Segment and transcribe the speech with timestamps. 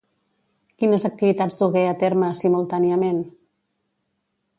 [0.83, 3.21] Quines activitats dugué a terme, simultàniament?